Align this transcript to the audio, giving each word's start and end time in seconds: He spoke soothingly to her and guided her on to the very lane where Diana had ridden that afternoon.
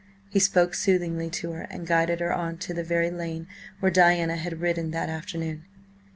He 0.31 0.39
spoke 0.39 0.73
soothingly 0.73 1.29
to 1.29 1.51
her 1.51 1.67
and 1.69 1.85
guided 1.85 2.21
her 2.21 2.33
on 2.33 2.57
to 2.57 2.73
the 2.73 2.83
very 2.83 3.11
lane 3.11 3.45
where 3.81 3.91
Diana 3.91 4.35
had 4.35 4.59
ridden 4.59 4.89
that 4.89 5.09
afternoon. 5.09 5.63